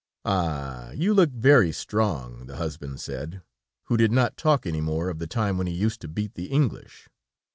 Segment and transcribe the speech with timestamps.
[0.25, 0.89] "Ah!
[0.93, 3.43] You look very strong," the husband said,
[3.83, 6.47] who did not talk any more of the time when he used to beat the
[6.47, 7.07] English.